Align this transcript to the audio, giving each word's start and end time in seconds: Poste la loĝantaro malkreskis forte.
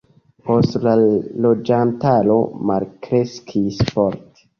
Poste 0.45 0.79
la 0.85 0.93
loĝantaro 1.45 2.37
malkreskis 2.71 3.79
forte. 3.93 4.43